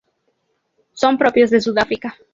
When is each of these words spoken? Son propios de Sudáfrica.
Son 0.93 1.15
propios 1.19 1.51
de 1.51 1.61
Sudáfrica. 1.61 2.17